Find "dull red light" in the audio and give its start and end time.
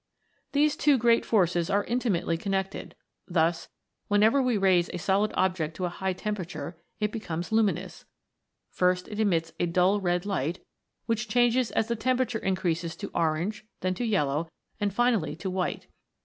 9.67-10.57